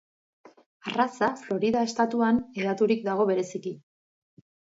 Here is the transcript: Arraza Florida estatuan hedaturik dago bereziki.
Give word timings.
Arraza 0.91 1.27
Florida 1.41 1.83
estatuan 1.89 2.41
hedaturik 2.61 3.05
dago 3.09 3.29
bereziki. 3.33 3.77